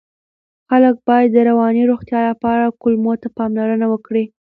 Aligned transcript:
خلک 0.69 0.95
باید 1.07 1.29
د 1.33 1.37
رواني 1.49 1.83
روغتیا 1.91 2.19
لپاره 2.29 2.75
کولمو 2.81 3.13
ته 3.21 3.27
پاملرنه 3.37 3.87
وکړي. 3.89 4.25